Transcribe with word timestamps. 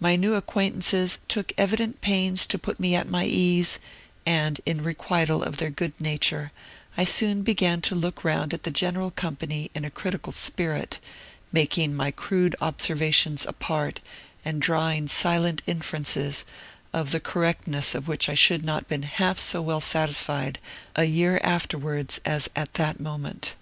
My 0.00 0.16
new 0.16 0.34
acquaintances 0.34 1.20
took 1.28 1.52
evident 1.56 2.00
pains 2.00 2.44
to 2.44 2.58
put 2.58 2.80
me 2.80 2.96
at 2.96 3.08
my 3.08 3.24
ease; 3.24 3.78
and, 4.26 4.60
in 4.66 4.82
requital 4.82 5.44
of 5.44 5.58
their 5.58 5.70
good 5.70 5.92
nature, 6.00 6.50
I 6.96 7.04
soon 7.04 7.42
began 7.42 7.80
to 7.82 7.94
look 7.94 8.24
round 8.24 8.52
at 8.52 8.64
the 8.64 8.72
general 8.72 9.12
company 9.12 9.70
in 9.72 9.84
a 9.84 9.92
critical 9.92 10.32
spirit, 10.32 10.98
making 11.52 11.94
my 11.94 12.10
crude 12.10 12.56
observations 12.60 13.46
apart, 13.46 14.00
and 14.44 14.60
drawing 14.60 15.06
silent 15.06 15.62
inferences, 15.68 16.44
of 16.92 17.12
the 17.12 17.20
correctness 17.20 17.94
of 17.94 18.08
which 18.08 18.28
I 18.28 18.34
should 18.34 18.64
not 18.64 18.82
have 18.82 18.88
been 18.88 19.02
half 19.04 19.38
so 19.38 19.62
well 19.62 19.80
satisfied 19.80 20.58
a 20.96 21.04
year 21.04 21.40
afterwards 21.44 22.18
as 22.24 22.50
at 22.56 22.74
that 22.74 22.98
moment. 22.98 23.54